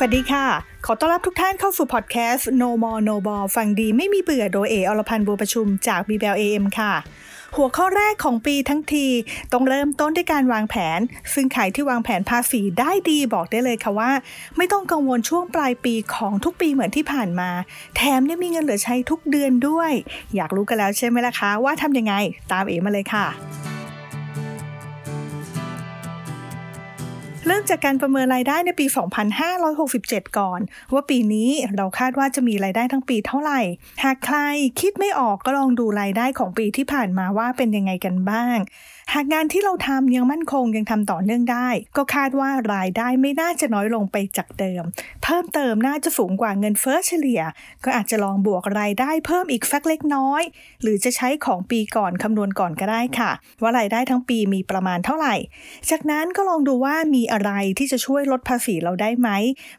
[0.00, 0.46] สวัสดีค่ะ
[0.86, 6.92] ขอต้อนรับทุกท่านเข้าสู่พอดแคสต์ No More No Ball ฟังดีไม่มีเบื่อโดยเออรพันธ์บัวประชุมจาก BBL AM ค่ะ
[7.56, 9.06] หัวข้อแรกของปีทั้งที
[9.52, 11.00] ต้องเริ่มต้นด้วยการวางแผน
[11.34, 14.10] ซึ่งใครที่วางแผนภาษีได้ดีบอกได้เลยค่ะว่า
[14.56, 17.50] ไม่ต้องกังวลช่วงปลายปีของทุกปีเหมือนที่ผ่านมา
[17.96, 19.92] แถมยังมีเงินเหลือใช้ทุกเดือนด้วย
[20.34, 22.14] อยากรู้กันแล้วใช่ไหมล่ะคะ ว่าทำยังไง
[22.52, 23.26] ตามเอมาเลยค่ะ
[27.58, 28.86] ริ่มจากการประเมินรายได้ในปี
[29.80, 30.60] 2567 ก่อน
[30.92, 33.60] ว่าปีนี้เราคาดว่าจะมีรายได้ทั้งปีเท่าไหร่
[34.04, 34.38] หากใคร
[34.80, 38.56] คิดไม่ออกก็ลองดูรายได้ของปีที่ผ่านมาว่าเป็นยังไงกันบ้าง
[39.14, 44.82] หากงานที่เราทำยังมั่นคงยังทำต่อเนื่องได้ ก็คาดว่ารายได้ไม่น่าจะน้อยลงไปจากเดิม
[45.22, 47.42] เพิ่มเติมน่าจะสูงกว่าเงินเฟ้อเฉลี่ย
[47.84, 50.42] ก็อาจจะลองบวกรายได้เพิ่มอีกสักเล็กน้อย
[50.82, 53.30] หรือจะใช้ของปีก่อนคำนวณก่อนก็ได้ค่ะ
[53.62, 55.34] ว่ารายได้ทั้งปีมีประมาณเท่าไหร่
[55.90, 57.47] จากนั้นก็ลองดูว่ามีอะไร
[57.78, 59.30] ที่จะช่วยลดภาษีเราได้ไหม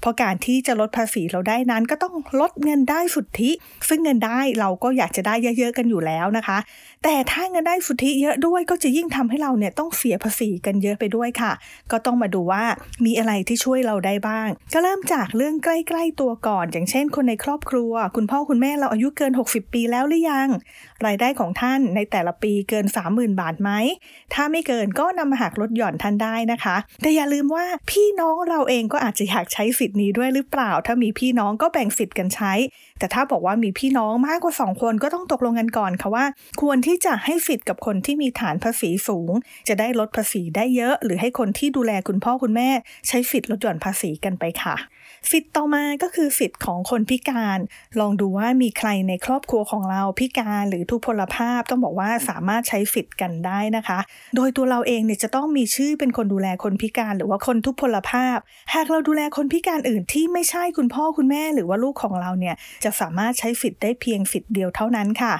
[0.00, 3.50] เพราะการที่จะลดภาษีเราได้นั้น ก็ต้องลดเงินได้สุทธิ
[3.88, 6.58] ซึ่งเงินได้เราก็อยากจะได้เยอะๆกันอยู่แล้วนะคะ
[7.04, 11.52] แต่ถ้าเงินได้สุทธิเยอะด้วยก็จะยิ่งทำให้เราเนี่ยต้องเสียภาษีกันเยอะไปด้วยค่ะ
[11.92, 12.64] ก็ต้องมาดูว่า
[13.04, 20.48] มีอะไรที่ช่วยเราได้บ้าง ก็เริ่มจากเรื่องใกล้ ๆตัวก่อน อย่างเช่น คนในครอบครัว คุณพ่อคุณแม่เราอายุเกิน 60 ปีแล้วหรือยัง
[21.06, 23.70] รายได้ของท่านในแต่ละปีเกิน 30,000 บาทไหม
[24.34, 27.55] ถ้าไม่เกินก็นำมาหักลดหย่อนท่านได้นะคะ แต่อย่าลืมว่า
[27.90, 32.52] พี่น้องเราเองก็อาจจะอยากใช้สิทธิ์นี้ด้วยหรือเปล่า ถ้ามีพี่น้องก็แบ่งสิทธิ์กันใช้
[32.98, 36.24] แต่ถ้าบอกว่ามีพี่น้องมากกว่า 2 คนก็ต้องตกลงกันก่อนค่ะว่า
[36.62, 39.32] ควรที่จะให้สิทธิ์กับคนที่มีฐานภาษีสูง
[39.68, 42.70] จะได้ลดภาษีได้เยอะ หรือให้คนที่ดูแลคุณพ่อคุณแม่
[43.08, 44.76] ใช้สิทธิ์ลดหย่อนภาษีกันไปค่ะ
[45.30, 47.58] สิทธิ์ต่อมาก็คือสิทธิ์ของคนพิการ
[48.00, 53.98] ลองดูว่ามีใครในครอบครัวของเราพิการหรือทุพพลภาพต้องบอกว่าสามารถใช้สิทธิ์กันได้นะคะ
[54.36, 58.38] โดยตัวเราเองเนี่ยจะต้องมีชื่อเป็นคนดูแลคนพิการหรือว่าคนทุพพลภาพ
[58.74, 65.34] หากเราดูแลคนพิการอื่นที่ไม่ใช่คุณพ่อคุณแม่หรือว่าลูกของเราเนี่ยจะสามารถใช้สิทธิ์ได้เพียงสิทธิ์เดียวเท่านั้นค่ะ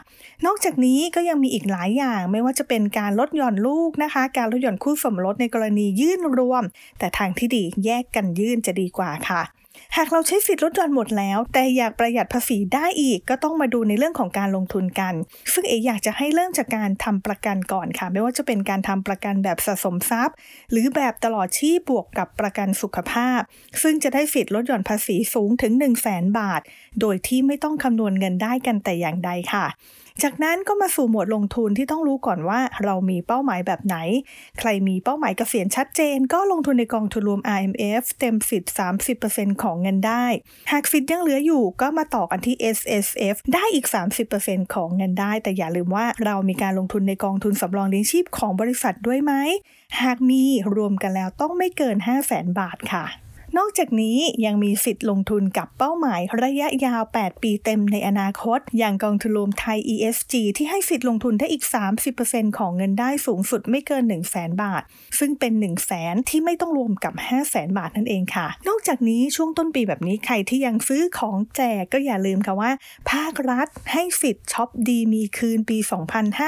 [0.47, 6.63] นอกจากนี้ก็ยังมีอีกหลายอย่างไม่ว่าจะเป็นการลดหย่อนลูกนะคะ การลดหย่อนคู่สมรสในกรณียื่นรวม
[6.99, 9.43] แต่ทางที่ดีแยกกันยื่นจะดีกว่าค่ะ
[9.97, 15.15] หากเราใช้สิทธิ์ลดหย่อนหมดแล้ว แต่อยากประหยัดภาษีได้อีก ก็ต้องมาดูในเรื่องของการลงทุนกัน
[15.53, 20.35] ซึ่งเออยากจะให้เริ่มจากการทำประกันก่อนค่ะ ไม่ว่าจะเป็นการทำประกันแบบสะสมทรัพย์
[20.71, 23.41] หรือแบบตลอดชีพบวกกับประกันสุขภาพ
[23.83, 26.61] ซึ่งจะได้สิทธิ์ลดหย่อนภาษีสูงถึง 1 0 0 0 0แบาท
[27.01, 29.67] โดยที่ไม่ต้องคำนวณเงินได้กันแต่อย่างใดค่ะ
[30.23, 33.97] จากนั้นก็มาสู่หมวดลงทุนที่ต้องรู้ก่อนว่าเรามีเป้าหมายแบบไหน
[34.59, 38.73] ใครมีเป้าหมายเกษียณชัดเจน ก็ลงทุนในกองทุนรวม IMF เต็มสิทธิ์
[39.17, 40.25] 30%ของเงินได้
[40.73, 43.87] หากสิทธิ์ยังเหลืออยู่ก็มาต่อกันที่ S S F ได้อีก
[44.31, 49.33] 30%ของเงินได้ แต่อย่าลืมว่าเรามีการลงทุนในกองทุนสำรองเลี้ยงชีพของบริษัทด้วยไหม
[50.03, 50.43] หากมี
[50.77, 53.26] รวมกันแล้วต้องไม่เกิน 5 0 0 0 0 0 บาทค่ะ
[53.59, 61.65] นอกจากนี้ยังมีสิทธิ์ลงทุนกับเป้าหมายระยะยาว 8 ปีเต็มในอนาคต อย่างกองทุนรวมไทย ESG ที่ให้สิทธิ์ลงทุนได้อีก
[62.11, 64.83] 30%ของเงินได้สูงสุดไม่เกิน 1 0 0 0 0แบาท
[65.19, 72.71] ซึ่งเป็น 1 0 0 0 0แที่ไม่ต้องรวมกับ 5 0 0แสนบาทนั่นเองค่ะ นอกจากนี้ช่วงต้นปีแบบนี้ใครที่ยังซื้อของแจกก็อย่าลืมค่ะว่า
[73.11, 75.79] ภาครัฐให้สิทธิ์ช็อปดีมีคืนปี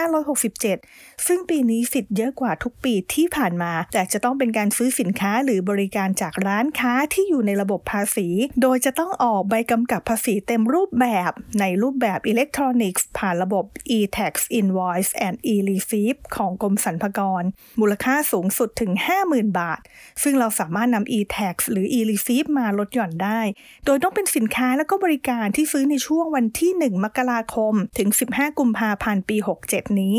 [0.09, 8.29] 2567 ซึ่งปีนี้สิทธิ์เยอะกว่าทุกปีที่ผ่านมา แต่จะต้องเป็นการซื้อสินค้าหรือบริการจากร้านค้าที่อยู่ในระบบภาษี
[8.63, 13.65] โดยจะต้องออกใบกำกับภาษีเต็มรูปแบบในรูปแบบอิเล็กทรอนิกส์ ผ่านระบบ
[13.97, 17.43] e-tax invoice and e-receipt ของกรมสรรพากร
[17.81, 18.93] มูลค่าสูงสุดถึง
[19.25, 19.81] 50,000 บาท
[20.23, 23.41] ซึ่งเราสามารถนำ e-tax หรือ e-receipt มาลดหย่อนได้
[23.85, 29.37] โดยต้องเป็นสินค้าและก็บริการที่ซื้อในช่วงวันที่ 1 มกราคม ถึง 15 กุมภาพันธ์ปี
[29.69, 30.17] 67 นี้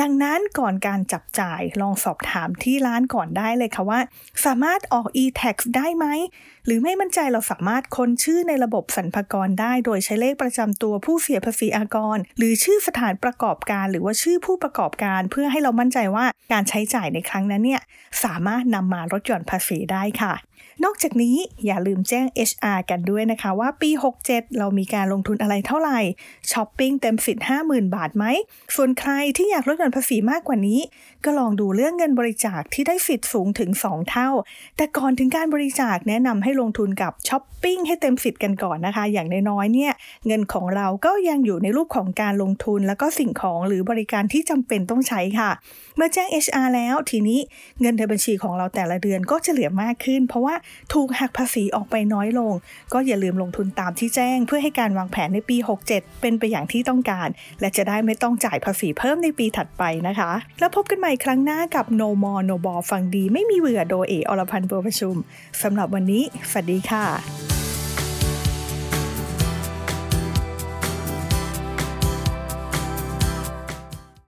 [0.00, 4.00] ดังนั้นก่อนการจับจ่ายลองสอบถามที่ร้านก่อนได้เลยค่ะว่า
[4.44, 6.06] สามารถออก e-tax ได้ไหม
[6.66, 17.82] หรือไม่มั่นใจเราสามารถค้นชื่อในระบบสรรพากรได้ โดยใช้เลขประจำตัวผู้เสียภาษีอากร หรือชื่อสถานประกอบการ หรือว่าชื่อผู้ประกอบการ เพื่อให้เรามั่นใจว่าการใช้จ่ายในครั้งนั้นเนี่ย
[18.24, 20.34] สามารถนำมาลดหย่อนภาษีได้ค่ะ
[20.84, 23.90] นอกจากนี้อย่าลืมแจ้ง HR กันด้วยนะคะว่าปี
[24.24, 24.26] 67
[24.58, 26.00] เรามีการลงทุนอะไรเท่าไหร่
[26.52, 28.24] ช้อปปิ้งเต็มสิทธิ์50,000 บาทไหม
[28.76, 30.80] ส่วนใครที่อยากลดหย่อนภาษีมากกว่านี้
[31.24, 34.30] ก็ลองดูเรื่องเงินบริจาคที่ได้สิทธิ์สูงถึง 2 เท่า
[34.76, 39.92] แต่ก่อนถึงการบริจาคแนะนำให้ลงทุนกับช้อปปิ้งให้เต็มสิทธิ์กันก่อนนะคะ อย่างน้อยๆเนี่ย
[40.26, 45.50] เงินของเราก็ยังอยู่ในรูปของการลงทุน แล้วก็สิ่งของหรือบริการที่จำเป็นต้องใช้ค่ะ
[45.96, 47.38] เมื่อแจ้ง HR แล้วทีนี้
[47.80, 50.47] เงินในบัญชีของเราแต่ละเดือนก็จะเหลือมากขึ้น เพราะว่า
[50.94, 52.52] ถูกหักภาษีออกไปน้อยลง
[52.92, 55.56] ก็อย่าลืมลงทุนตามที่แจ้ง เพื่อให้การวางแผนในปี
[55.88, 57.28] 67 เป็นไปอย่างที่ต้องการ
[57.60, 65.14] และจะได้ไม่ต้องจ่ายภาษีเพิ่มในปีถัดไปนะคะ แล้วพบกันใหม่ครั้งหน้ากับ No More No Ball ฟังดีไม่มีเบื่อโดยเออรพันธ์บัวประชุม
[65.62, 67.47] สำหรับวันนี้สวัสดีค่ะ